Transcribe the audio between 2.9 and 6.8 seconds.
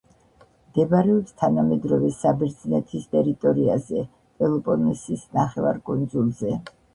ტერიტორიაზე, პელოპონესის ნახევარკუნძულზე.